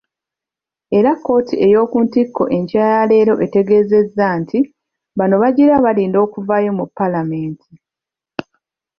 Era 0.97 1.11
kkooti 1.15 1.55
ey'okuntikko 1.65 2.43
enkya 2.57 2.83
yaleero 2.93 3.33
etegeezezza 3.45 4.25
nti 4.41 4.59
bano 5.17 5.35
bagira 5.43 5.75
balinda 5.85 6.17
okuvaayo 6.25 6.71
mu 6.77 6.85
Paalamenti. 6.97 7.71